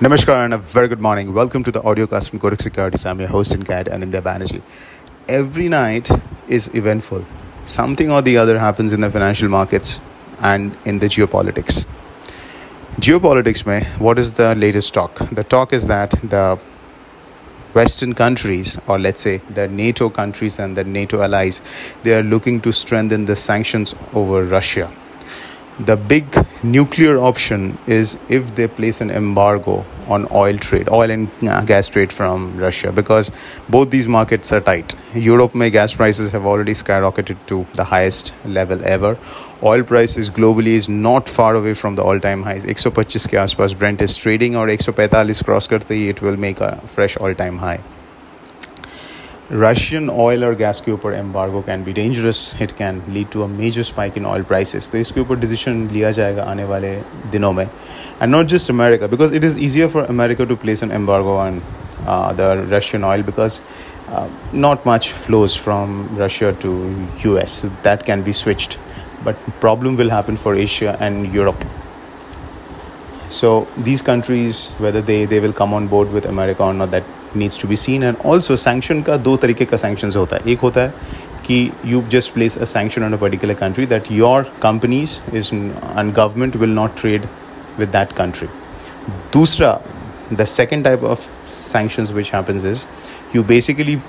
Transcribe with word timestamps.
Namaskar 0.00 0.44
and 0.44 0.54
a 0.54 0.58
very 0.58 0.86
good 0.86 1.00
morning. 1.00 1.34
Welcome 1.34 1.64
to 1.64 1.72
the 1.72 1.80
audiocast 1.82 2.30
from 2.30 2.38
Kotak 2.38 2.62
Securities. 2.62 3.04
I'm 3.04 3.18
your 3.18 3.28
host 3.30 3.50
Anindya 3.50 4.22
Banerjee. 4.22 4.62
Every 5.28 5.68
night 5.68 6.08
is 6.46 6.68
eventful. 6.72 7.24
Something 7.64 8.08
or 8.08 8.22
the 8.22 8.36
other 8.36 8.60
happens 8.60 8.92
in 8.92 9.00
the 9.00 9.10
financial 9.10 9.48
markets 9.48 9.98
and 10.38 10.76
in 10.84 11.00
the 11.00 11.06
geopolitics. 11.06 11.84
Geopolitics, 13.00 13.66
mein, 13.66 13.86
what 13.98 14.20
is 14.20 14.34
the 14.34 14.54
latest 14.54 14.94
talk? 14.94 15.18
The 15.32 15.42
talk 15.42 15.72
is 15.72 15.88
that 15.88 16.12
the 16.22 16.60
Western 17.72 18.14
countries, 18.14 18.78
or 18.86 19.00
let's 19.00 19.20
say 19.20 19.38
the 19.50 19.66
NATO 19.66 20.10
countries 20.10 20.60
and 20.60 20.76
the 20.76 20.84
NATO 20.84 21.22
allies, 21.22 21.60
they 22.04 22.14
are 22.14 22.22
looking 22.22 22.60
to 22.60 22.70
strengthen 22.70 23.24
the 23.24 23.34
sanctions 23.34 23.96
over 24.14 24.44
Russia 24.44 24.92
the 25.78 25.96
big 25.96 26.26
nuclear 26.62 27.18
option 27.18 27.78
is 27.86 28.16
if 28.28 28.54
they 28.56 28.66
place 28.66 29.00
an 29.00 29.10
embargo 29.10 29.84
on 30.08 30.26
oil 30.32 30.58
trade 30.58 30.88
oil 30.88 31.10
and 31.10 31.28
gas 31.66 31.86
trade 31.86 32.12
from 32.12 32.56
russia 32.58 32.90
because 32.90 33.30
both 33.68 33.90
these 33.90 34.08
markets 34.08 34.52
are 34.52 34.60
tight 34.60 34.96
europe 35.14 35.54
may 35.54 35.70
gas 35.70 35.94
prices 35.94 36.32
have 36.32 36.44
already 36.44 36.72
skyrocketed 36.72 37.36
to 37.46 37.64
the 37.74 37.84
highest 37.84 38.32
level 38.44 38.84
ever 38.84 39.16
oil 39.62 39.84
prices 39.84 40.30
globally 40.30 40.74
is 40.80 40.88
not 40.88 41.28
far 41.28 41.54
away 41.54 41.74
from 41.74 41.94
the 41.94 42.02
all 42.02 42.18
time 42.18 42.42
highs 42.42 42.66
125 42.66 43.30
ke 43.30 43.38
aaspas 43.44 43.78
brent 43.78 44.02
is 44.02 44.16
trading 44.16 44.56
or 44.56 44.66
145 44.66 45.44
cross 45.44 45.68
karte 45.68 45.94
it 46.08 46.20
will 46.22 46.36
make 46.48 46.60
a 46.60 46.72
fresh 46.96 47.16
all 47.18 47.34
time 47.44 47.58
high 47.58 47.78
Russian 49.51 50.09
oil 50.09 50.43
और 50.45 50.55
gas 50.55 50.81
के 50.81 50.91
ऊपर 50.91 51.13
embargo 51.13 51.61
can 51.61 51.83
be 51.83 51.93
dangerous 51.93 52.53
it 52.61 52.71
can 52.77 53.01
lead 53.09 53.27
to 53.31 53.41
a 53.43 53.47
major 53.47 53.83
spike 53.83 54.17
in 54.17 54.25
oil 54.25 54.43
prices 54.51 54.89
तो 54.91 54.97
इसके 54.97 55.21
ऊपर 55.21 55.39
decision 55.39 55.87
लिया 55.93 56.11
जाएगा 56.19 56.43
आने 56.43 56.63
वाले 56.65 56.95
दिनों 57.31 57.51
में 57.53 57.63
and 57.63 58.29
not 58.31 58.45
just 58.55 58.71
America 58.71 59.07
because 59.07 59.33
it 59.35 59.43
is 59.43 59.59
easier 59.65 59.87
for 59.87 60.05
America 60.05 60.45
to 60.45 60.55
place 60.63 60.83
N 60.83 60.91
embargo 60.91 61.35
on 61.37 61.61
the 62.37 62.67
Russian 62.73 63.03
oil 63.03 63.23
because 63.23 63.59
not 64.53 64.85
much 64.85 65.11
flows 65.11 65.55
from 65.55 66.15
Russia 66.15 66.53
to 66.55 66.71
US. 67.25 67.51
So 67.53 67.69
that 67.83 68.05
can 68.05 68.21
be 68.21 68.33
switched, 68.33 68.77
but 69.23 69.35
problem 69.59 69.95
will 69.95 70.09
happen 70.09 70.37
for 70.37 70.55
Asia 70.55 70.97
and 70.99 71.33
Europe. 71.33 71.63
So 73.29 73.67
these 73.77 74.01
countries, 74.01 74.69
whether 74.77 75.01
they, 75.01 75.25
they 75.25 75.39
will 75.39 75.53
come 75.53 75.73
on 75.73 75.87
board 75.87 76.11
with 76.11 76.25
America 76.25 76.63
or 76.63 76.73
not, 76.73 76.91
that 76.91 77.03
needs 77.35 77.57
to 77.57 77.67
be 77.67 77.75
seen 77.75 78.03
and 78.03 78.17
also 78.17 78.55
sanction 78.55 79.03
का 79.03 79.17
दो 79.17 79.35
तरीके 79.37 79.65
का 79.65 79.77
sanctions 79.77 80.15
होता 80.15 80.35
है 80.35 80.51
एक 80.51 80.59
होता 80.59 80.81
है 80.81 80.93
कि 81.47 81.71
you 81.83 82.01
just 82.15 82.33
place 82.33 82.57
a 82.57 82.65
sanction 82.65 83.03
on 83.03 83.13
a 83.13 83.17
particular 83.17 83.55
country 83.55 83.85
that 83.85 84.11
your 84.11 84.43
companies 84.65 85.21
is 85.41 85.51
and 85.51 86.13
government 86.19 86.55
will 86.55 86.75
not 86.81 86.95
trade 86.95 87.27
with 87.79 87.91
that 87.91 88.15
country 88.15 88.49
दूसरा 89.33 89.71
the 90.31 90.45
second 90.45 90.83
type 90.83 91.03
of 91.13 91.27
sanctions 91.47 92.13
which 92.13 92.29
happens 92.29 92.63
is 92.63 92.85
you 93.33 93.43
basically 93.43 94.01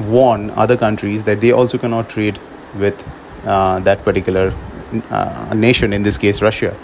warn 0.00 0.50
other 0.50 0.76
countries 0.76 1.24
that 1.24 1.40
they 1.40 1.52
also 1.52 1.78
cannot 1.78 2.08
trade 2.08 2.38
with 2.78 3.04
uh, 3.46 3.78
that 3.80 4.04
particular 4.04 4.54
uh, 5.10 5.54
nation 5.54 5.92
in 5.92 6.02
this 6.02 6.18
case 6.18 6.42
russia 6.42 6.74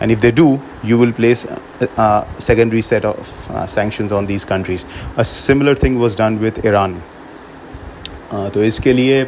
and 0.00 0.10
if 0.10 0.20
they 0.20 0.30
do 0.30 0.60
you 0.82 0.98
will 0.98 1.12
place 1.12 1.44
a, 1.44 1.60
a 1.96 2.26
secondary 2.38 2.82
set 2.82 3.04
of 3.04 3.50
uh, 3.50 3.66
sanctions 3.66 4.12
on 4.12 4.26
these 4.26 4.44
countries 4.44 4.84
a 5.16 5.24
similar 5.24 5.74
thing 5.74 5.98
was 5.98 6.14
done 6.14 6.40
with 6.40 6.64
iran 6.64 7.00
uh, 8.30 8.48
तो 8.50 8.64
इसके 8.64 8.92
लिए 8.92 9.24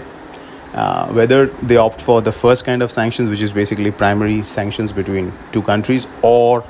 uh, 0.74 1.06
whether 1.08 1.46
they 1.62 1.76
opt 1.76 2.00
for 2.00 2.20
the 2.20 2.32
first 2.32 2.64
kind 2.64 2.82
of 2.82 2.90
sanctions 2.90 3.28
which 3.30 3.40
is 3.40 3.52
basically 3.52 3.90
primary 3.90 4.42
sanctions 4.42 4.92
between 4.92 5.32
two 5.52 5.62
countries 5.62 6.06
or 6.22 6.64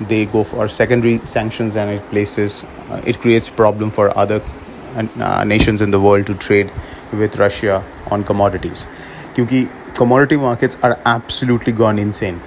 they 0.00 0.24
go 0.26 0.42
for 0.42 0.68
secondary 0.68 1.18
sanctions 1.24 1.76
and 1.76 1.90
it 1.90 2.02
places 2.10 2.64
uh, 2.90 3.00
it 3.04 3.20
creates 3.20 3.48
problem 3.48 3.90
for 3.90 4.16
other 4.18 4.42
uh, 4.96 5.44
nations 5.44 5.82
in 5.82 5.90
the 5.90 6.00
world 6.00 6.26
to 6.26 6.34
trade 6.34 6.72
with 7.12 7.36
russia 7.36 7.82
on 8.10 8.24
commodities 8.24 8.86
क्योंकि 9.36 9.68
commodity 9.94 10.36
markets 10.36 10.76
are 10.82 10.98
absolutely 11.04 11.72
gone 11.72 11.98
insane 11.98 12.40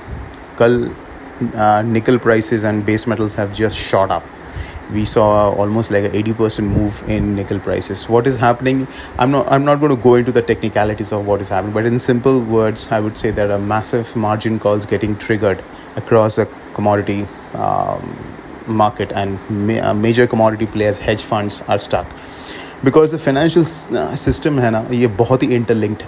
कल 0.59 0.89
nickel 1.83 2.17
prices 2.17 2.63
and 2.63 2.85
base 2.85 3.05
metals 3.07 3.33
have 3.35 3.53
just 3.53 3.77
shot 3.77 4.09
up 4.09 4.23
we 4.93 5.03
saw 5.03 5.51
almost 5.53 5.91
like 5.91 6.03
a 6.03 6.09
80% 6.09 6.63
move 6.63 7.07
in 7.09 7.35
nickel 7.35 7.59
prices 7.59 8.07
what 8.07 8.27
is 8.27 8.38
happening 8.38 8.88
i'm 9.17 9.31
not 9.31 9.51
i'm 9.51 9.66
not 9.66 9.79
going 9.79 9.93
to 9.95 10.01
go 10.01 10.16
into 10.16 10.31
the 10.31 10.41
technicalities 10.41 11.11
of 11.11 11.25
what 11.25 11.41
is 11.41 11.49
happening 11.49 11.73
but 11.73 11.85
in 11.85 11.97
simple 11.99 12.39
words 12.41 12.91
i 12.91 12.99
would 12.99 13.17
say 13.17 13.31
there 13.31 13.51
are 13.51 13.57
massive 13.59 14.16
margin 14.16 14.59
calls 14.59 14.85
getting 14.85 15.16
triggered 15.17 15.63
across 15.95 16.35
the 16.35 16.47
commodity 16.73 17.27
um, 17.55 18.16
market 18.67 19.11
and 19.11 19.39
ma- 19.49 19.89
uh, 19.89 19.93
major 19.93 20.27
commodity 20.27 20.66
players 20.67 20.99
hedge 20.99 21.21
funds 21.23 21.61
are 21.67 21.79
stuck 21.79 22.05
because 22.83 23.11
the 23.11 23.17
financial 23.17 23.63
uh, 23.63 24.16
system 24.16 24.59
है 24.59 24.71
ना 24.71 24.88
ये 24.91 25.07
बहुत 25.23 25.43
ही 25.43 25.47
interlinked 25.59 26.03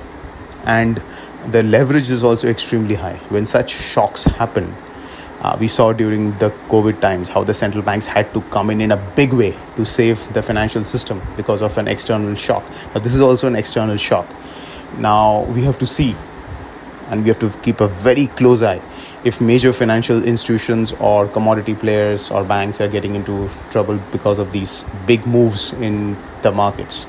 and 0.65 1.01
the 1.50 1.62
leverage 1.62 2.10
is 2.10 2.22
also 2.22 2.48
extremely 2.48 2.94
high. 2.94 3.16
When 3.28 3.46
such 3.46 3.70
shocks 3.70 4.24
happen, 4.24 4.74
uh, 5.40 5.56
we 5.58 5.66
saw 5.66 5.92
during 5.92 6.38
the 6.38 6.50
COVID 6.68 7.00
times 7.00 7.28
how 7.28 7.42
the 7.42 7.52
central 7.52 7.82
banks 7.82 8.06
had 8.06 8.32
to 8.32 8.40
come 8.42 8.70
in 8.70 8.80
in 8.80 8.92
a 8.92 8.96
big 9.16 9.32
way 9.32 9.56
to 9.76 9.84
save 9.84 10.32
the 10.32 10.42
financial 10.42 10.84
system 10.84 11.20
because 11.36 11.62
of 11.62 11.76
an 11.78 11.88
external 11.88 12.34
shock. 12.36 12.64
But 12.92 13.02
this 13.02 13.14
is 13.14 13.20
also 13.20 13.48
an 13.48 13.56
external 13.56 13.96
shock. 13.96 14.26
Now 14.98 15.42
we 15.44 15.62
have 15.62 15.78
to 15.80 15.86
see 15.86 16.14
and 17.10 17.22
we 17.22 17.28
have 17.28 17.40
to 17.40 17.50
keep 17.62 17.80
a 17.80 17.88
very 17.88 18.28
close 18.28 18.62
eye 18.62 18.80
if 19.24 19.40
major 19.40 19.72
financial 19.72 20.24
institutions 20.24 20.92
or 20.94 21.28
commodity 21.28 21.74
players 21.74 22.30
or 22.30 22.44
banks 22.44 22.80
are 22.80 22.88
getting 22.88 23.14
into 23.14 23.48
trouble 23.70 23.98
because 24.10 24.38
of 24.38 24.52
these 24.52 24.84
big 25.06 25.26
moves 25.26 25.72
in 25.74 26.16
the 26.42 26.52
markets. 26.52 27.06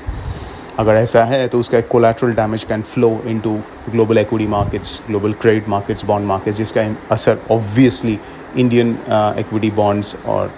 अगर 0.78 0.94
ऐसा 0.94 1.22
है 1.24 1.46
तो 1.48 1.58
उसका 1.60 1.78
एक 1.78 1.86
collateral 1.88 2.32
damage 2.34 2.62
can 2.64 2.82
flow 2.82 3.10
into 3.40 3.52
global 3.90 4.18
equity 4.18 4.46
markets 4.46 5.00
global 5.06 5.32
credit 5.42 5.68
markets 5.68 6.04
bond 6.04 6.26
markets 6.26 6.58
जिसका 6.58 6.82
असर 7.14 7.38
obviously 7.50 8.18
Indian 8.58 8.90
equity 9.38 9.70
bonds 9.76 10.14
और 10.26 10.52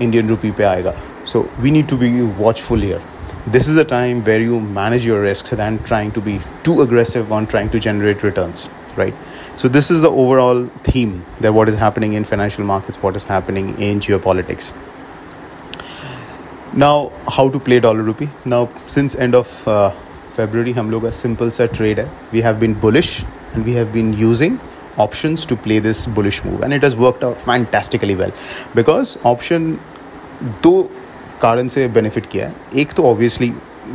Indian 0.00 0.28
rupee 0.28 0.50
पे 0.50 0.64
आएगा। 0.64 0.94
So 1.26 1.46
we 1.60 1.70
need 1.70 1.88
to 1.88 1.96
be 1.96 2.10
watchful 2.38 2.84
here 2.84 3.00
this 3.48 3.70
is 3.70 3.80
a 3.80 3.84
time 3.90 4.20
where 4.26 4.40
you 4.40 4.60
manage 4.60 5.06
your 5.08 5.24
risk 5.26 5.54
than 5.54 5.76
trying 5.86 6.12
to 6.12 6.20
be 6.20 6.38
too 6.64 6.76
aggressive 6.82 7.32
on 7.32 7.44
trying 7.44 7.70
to 7.70 7.78
generate 7.78 8.24
return 8.24 8.52
right 8.98 9.14
so 9.58 9.68
this 9.68 9.90
is 9.92 10.02
the 10.02 10.06
overall 10.06 10.68
theme 10.88 11.10
that 11.42 11.50
what 11.52 11.68
is 11.68 11.78
happening 11.78 12.14
in 12.14 12.24
financial 12.24 12.66
markets 12.68 12.98
what 13.04 13.16
is 13.16 13.26
happening 13.30 13.74
in 13.80 13.98
geopolitics 14.24 14.72
now 16.73 17.11
how 17.27 17.49
to 17.49 17.59
play 17.59 17.79
dollar 17.79 18.03
rupee 18.03 18.29
now 18.45 18.69
since 18.87 19.15
end 19.15 19.35
of 19.35 19.67
uh, 19.67 19.89
february 20.29 20.73
hum 20.73 20.91
log 20.91 21.05
a 21.05 21.11
simple 21.11 21.51
set 21.51 21.73
trade 21.73 21.99
hai. 21.99 22.07
we 22.31 22.41
have 22.41 22.59
been 22.59 22.73
bullish 22.73 23.23
and 23.53 23.65
we 23.65 23.73
have 23.73 23.93
been 23.93 24.13
using 24.13 24.59
options 24.97 25.45
to 25.45 25.55
play 25.55 25.79
this 25.79 26.05
bullish 26.05 26.43
move 26.43 26.61
and 26.61 26.73
it 26.73 26.83
has 26.83 26.95
worked 26.95 27.23
out 27.23 27.39
fantastically 27.41 28.15
well 28.15 28.33
because 28.75 29.17
option 29.23 29.77
दो 30.63 30.71
कारण 31.41 31.67
से 31.67 31.87
benefit 31.93 32.27
किया 32.31 32.47
है 32.47 32.79
एक 32.81 32.91
तो 32.97 33.03
obviously 33.13 33.51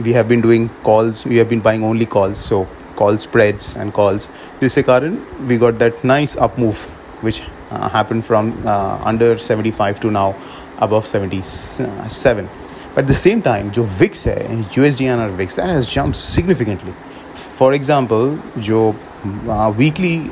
we 0.06 0.14
have 0.16 0.28
been 0.28 0.42
doing 0.46 0.68
calls 0.88 1.24
we 1.26 1.36
have 1.36 1.48
been 1.48 1.62
buying 1.66 1.84
only 1.90 2.06
calls 2.06 2.38
so 2.50 2.66
call 2.96 3.18
spreads 3.18 3.76
and 3.76 3.94
calls 3.98 4.28
जिससे 4.60 4.82
कारण 4.82 5.16
we 5.50 5.58
got 5.64 5.78
that 5.84 6.04
nice 6.04 6.36
up 6.46 6.58
move 6.58 6.82
which 7.26 7.42
uh, 7.70 7.88
happened 7.88 8.24
from 8.24 8.52
uh, 8.66 8.98
under 9.12 9.38
75 9.38 10.00
to 10.00 10.10
now 10.10 10.34
above 10.80 11.06
77 11.06 12.48
but 12.48 12.65
at 12.96 13.06
the 13.06 13.14
same 13.14 13.42
time, 13.42 13.70
जो 13.70 13.84
VIX 13.84 14.26
है 14.26 14.64
USD 14.74 15.36
VIX 15.36 15.56
that 15.56 15.70
has 15.70 15.88
jumped 15.88 16.16
significantly. 16.16 16.92
For 17.34 17.72
example, 17.72 18.38
जो 18.58 18.94
uh, 19.26 19.72
weekly 19.78 20.30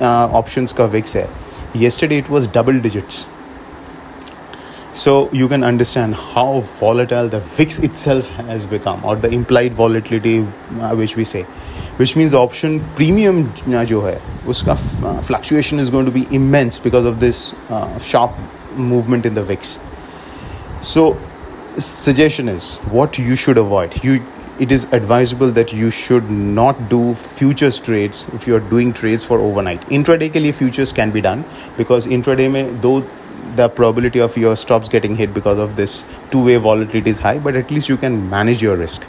uh, 0.00 0.28
options 0.32 0.72
का 0.72 0.90
VIX 0.90 1.16
है 1.16 1.28
yesterday 1.74 2.18
it 2.18 2.28
was 2.28 2.46
double 2.46 2.80
digits. 2.80 3.26
So 4.94 5.30
you 5.32 5.48
can 5.48 5.64
understand 5.64 6.14
how 6.14 6.60
volatile 6.60 7.28
the 7.28 7.40
VIX 7.40 7.78
itself 7.78 8.28
has 8.28 8.66
become, 8.66 9.02
or 9.04 9.16
the 9.16 9.30
implied 9.30 9.72
volatility, 9.72 10.40
uh, 10.40 10.94
which 10.94 11.16
we 11.16 11.24
say, 11.24 11.44
which 11.96 12.14
means 12.14 12.34
option 12.34 12.80
premium 12.94 13.44
जो 13.86 14.00
है 14.02 14.20
उसका 14.46 15.22
fluctuation 15.22 15.78
is 15.78 15.88
going 15.88 16.04
to 16.04 16.12
be 16.12 16.26
immense 16.30 16.78
because 16.78 17.06
of 17.06 17.20
this 17.20 17.54
uh, 17.70 17.98
sharp 17.98 18.32
movement 18.76 19.24
in 19.24 19.34
the 19.34 19.42
VIX. 19.42 19.78
So 20.82 21.16
suggestion 21.79 22.49
is 22.49 22.75
what 22.97 23.17
you 23.17 23.35
should 23.35 23.57
avoid. 23.57 24.03
You 24.03 24.25
it 24.59 24.71
is 24.71 24.85
advisable 24.91 25.51
that 25.51 25.71
you 25.71 25.91
should 25.91 26.31
not 26.31 26.89
do 26.89 27.13
futures 27.13 27.79
trades 27.79 28.25
if 28.33 28.47
you 28.47 28.55
are 28.55 28.59
doing 28.59 28.91
trades 28.91 29.23
for 29.23 29.37
overnight. 29.39 29.81
Intraday 29.97 30.29
ke 30.29 30.41
liye 30.45 30.53
futures 30.55 30.91
can 30.91 31.11
be 31.11 31.21
done 31.21 31.43
because 31.77 32.07
intraday 32.07 32.51
mein 32.51 32.79
though 32.81 33.01
the 33.59 33.67
probability 33.69 34.19
of 34.19 34.37
your 34.37 34.55
stops 34.55 34.89
getting 34.89 35.15
hit 35.15 35.33
because 35.33 35.59
of 35.59 35.75
this 35.75 36.05
two 36.31 36.43
way 36.47 36.55
volatility 36.55 37.11
is 37.11 37.19
high 37.19 37.37
but 37.37 37.55
at 37.55 37.69
least 37.69 37.89
you 37.89 37.97
can 37.97 38.17
manage 38.31 38.61
your 38.61 38.75
risk. 38.75 39.05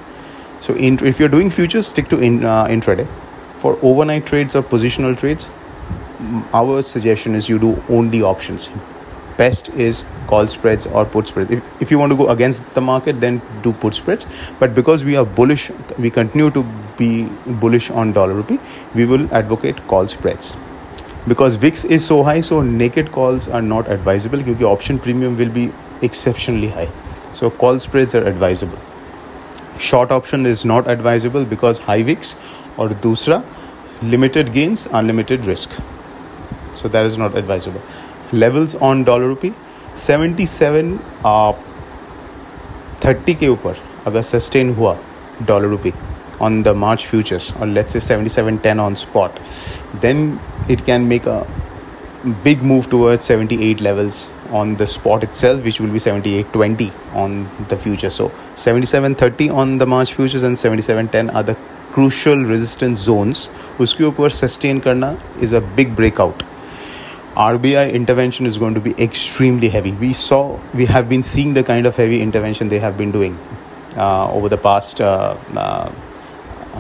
So 0.60 0.74
in, 0.74 1.02
if 1.06 1.18
you're 1.18 1.34
doing 1.36 1.50
futures 1.50 1.86
stick 1.86 2.08
to 2.08 2.20
in, 2.20 2.44
uh, 2.44 2.66
intraday. 2.66 3.06
For 3.58 3.78
overnight 3.82 4.26
trades 4.26 4.54
or 4.54 4.62
positional 4.62 5.18
trades 5.18 5.48
our 6.52 6.82
suggestion 6.82 7.34
is 7.34 7.48
you 7.48 7.58
do 7.58 7.82
only 7.88 8.22
options 8.22 8.70
best 9.38 9.69
is 9.70 10.05
call 10.26 10.46
spreads 10.46 10.87
or 10.87 11.05
put 11.05 11.29
spreads. 11.29 11.50
If, 11.50 11.82
if 11.82 11.90
you 11.90 11.99
want 11.99 12.12
to 12.12 12.19
go 12.19 12.29
against 12.29 12.75
the 12.75 12.81
market, 12.81 13.20
then 13.20 13.40
do 13.62 13.73
put 13.73 13.94
spreads. 13.94 14.26
But 14.58 14.75
because 14.75 15.05
we 15.05 15.17
are 15.17 15.25
bullish, 15.25 15.70
we 15.99 16.11
continue 16.11 16.50
to 16.50 16.64
be 16.99 17.29
bullish 17.64 17.90
on 17.90 18.12
dollar 18.12 18.35
rupee, 18.35 18.58
we 18.94 19.06
will 19.06 19.32
advocate 19.35 19.76
call 19.87 20.08
spreads. 20.08 20.56
Because 21.26 21.56
VIX 21.56 21.85
is 21.85 22.05
so 22.05 22.23
high, 22.23 22.40
so 22.40 22.62
naked 22.62 23.12
calls 23.12 23.49
are 23.49 23.62
not 23.62 23.90
advisable 23.90 24.43
because 24.43 24.62
option 24.64 24.99
premium 24.99 25.37
will 25.37 25.50
be 25.50 25.70
exceptionally 26.02 26.69
high. 26.69 26.88
So 27.32 27.50
call 27.50 27.79
spreads 27.79 28.14
are 28.14 28.26
advisable. 28.26 28.79
Short 29.79 30.11
option 30.11 30.46
is 30.46 30.64
not 30.64 30.88
advisable 30.88 31.44
because 31.44 31.79
high 31.79 32.02
VIX 32.02 32.35
or 32.76 32.88
dusra 32.88 33.44
limited 34.02 34.52
gains, 34.52 34.87
unlimited 34.87 35.44
risk. 35.44 35.70
So 36.76 36.88
that 36.88 37.05
is 37.05 37.19
not 37.19 37.37
advisable. 37.37 37.82
Levels 38.34 38.76
on 38.82 39.02
dollar 39.04 39.26
rupee 39.26 39.52
seventy 39.96 40.46
seven 40.46 40.96
thirty 43.04 43.34
के 43.34 43.48
ऊपर 43.48 43.76
अगर 44.06 44.22
sustain 44.22 44.75
हुआ 44.75 44.96
dollar 45.46 45.69
rupee 45.69 45.92
on 46.42 46.62
the 46.62 46.69
March 46.76 47.04
futures 47.06 47.52
और 47.60 47.66
let's 47.66 47.92
say 47.92 48.00
seventy 48.00 48.28
seven 48.30 48.56
ten 48.56 48.80
on 48.80 48.94
spot 48.94 49.38
then 50.02 50.38
it 50.70 50.80
can 50.86 51.02
make 51.12 51.28
a 51.28 51.40
big 52.44 52.62
move 52.62 52.84
towards 52.90 53.26
seventy 53.28 53.58
eight 53.70 53.80
levels 53.80 54.26
on 54.54 54.75
the 54.76 54.84
spot 54.84 55.25
itself 55.34 55.64
which 55.64 55.80
will 55.80 55.90
भी 55.90 55.98
seventy 55.98 56.34
eight 56.38 56.52
twenty 56.52 56.90
on 57.16 57.42
the 57.70 57.75
future 57.75 58.08
so 58.10 58.30
seventy 58.56 58.86
seven 58.86 59.14
thirty 59.22 59.48
on 59.62 59.76
the 59.78 59.88
March 59.88 60.12
futures 60.12 60.44
and 60.44 60.56
seventy 60.56 60.82
seven 60.82 61.06
ten 61.12 61.30
are 61.30 61.42
the 61.42 61.56
crucial 61.94 62.44
resistance 62.46 63.04
zones 63.04 63.50
उसके 63.80 64.04
ऊपर 64.04 64.30
sustain 64.32 64.78
करना 64.80 65.14
is 65.42 65.54
a 65.56 65.60
big 65.76 65.94
breakout 65.96 66.42
RBI 67.38 67.93
intervention 67.93 68.46
is 68.46 68.58
going 68.58 68.75
to 68.75 68.81
be 68.81 69.00
extremely 69.00 69.69
heavy. 69.69 69.93
We 69.93 70.12
saw, 70.12 70.58
we 70.75 70.87
have 70.87 71.08
been 71.08 71.23
seeing 71.23 71.55
the 71.55 71.62
kind 71.62 71.87
of 71.87 71.94
heavy 71.94 72.20
intervention 72.20 72.69
they 72.69 72.81
have 72.81 72.99
been 72.99 73.12
doing 73.12 73.38
uh, 73.96 74.32
over 74.32 74.49
the 74.49 74.56
past 74.56 75.00
uh, 75.00 75.37
uh, 75.56 75.88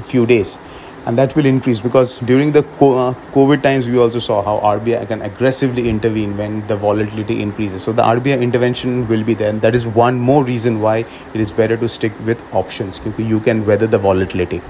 few 0.02 0.26
days. 0.26 0.58
And 1.06 1.16
that 1.16 1.36
will 1.36 1.46
increase 1.46 1.80
because 1.80 2.18
during 2.18 2.50
the 2.50 2.58
uh, 2.58 3.14
covid 3.32 3.62
times 3.62 3.86
we 3.86 3.98
also 3.98 4.18
saw 4.18 4.42
how 4.42 4.58
rbi 4.76 5.06
can 5.06 5.22
aggressively 5.22 5.88
intervene 5.88 6.36
when 6.36 6.66
the 6.66 6.76
volatility 6.76 7.40
increases. 7.40 7.84
So 7.84 7.92
the 7.92 8.02
rbi 8.02 8.42
intervention 8.42 9.06
will 9.06 9.22
be 9.22 9.34
there. 9.34 9.50
And 9.50 9.62
that 9.62 9.76
is 9.76 9.86
one 9.86 10.18
more 10.18 10.42
reason 10.42 10.80
why 10.80 10.98
it 11.34 11.40
is 11.40 11.52
better 11.52 11.76
to 11.76 11.88
stick 11.88 12.12
with 12.26 12.42
options 12.52 12.98
because 12.98 13.24
you 13.24 13.38
can 13.38 13.64
weather 13.64 13.86
the 13.86 13.98
volatility. 13.98 14.60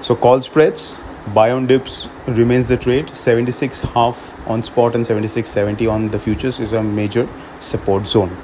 So 0.00 0.16
call 0.16 0.40
spreads 0.40 0.96
buy 1.33 1.51
on 1.51 1.67
dips 1.67 2.09
remains 2.27 2.67
the 2.67 2.77
trade 2.77 3.15
76 3.15 3.79
half 3.79 4.49
on 4.49 4.63
spot 4.63 4.95
and 4.95 5.03
76.70 5.03 5.91
on 5.91 6.09
the 6.09 6.19
futures 6.19 6.59
is 6.59 6.73
a 6.73 6.81
major 6.81 7.27
support 7.59 8.07
zone 8.07 8.35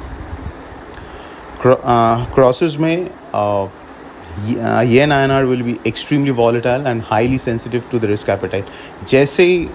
uh, 1.66 2.26
crosses 2.28 2.78
may 2.78 3.10
uh, 3.34 3.64
uh, 3.64 4.82
yen 4.82 5.10
INR 5.10 5.48
will 5.48 5.64
be 5.64 5.80
extremely 5.86 6.32
volatile 6.32 6.88
and 6.88 7.02
highly 7.02 7.38
sensitive 7.38 7.90
to 7.90 8.00
the 8.00 8.08
risk 8.08 8.30
appetite. 8.30 8.66
जैसे 9.08 9.46
ही 9.46 9.70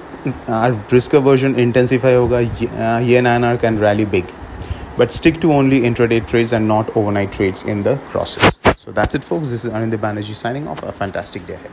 risk 0.92 1.14
aversion 1.14 1.54
intensify 1.54 2.14
होगा 2.14 2.40
yen 3.08 3.24
INR 3.24 3.60
can 3.60 3.78
rally 3.78 4.04
big. 4.04 4.24
But 4.96 5.12
stick 5.12 5.40
to 5.42 5.52
only 5.52 5.80
intraday 5.80 6.26
trades 6.26 6.52
and 6.52 6.66
not 6.66 6.96
overnight 6.96 7.32
trades 7.32 7.62
in 7.62 7.84
the 7.84 7.96
crosses. 8.10 8.58
So 8.76 8.90
that's 8.90 9.14
it, 9.14 9.22
folks. 9.22 9.50
This 9.50 9.64
is 9.64 9.70
Anindya 9.72 9.98
Banerjee 9.98 10.34
signing 10.34 10.66
off. 10.66 10.82
A 10.82 10.90
fantastic 10.90 11.46
day 11.46 11.54
ahead. 11.54 11.66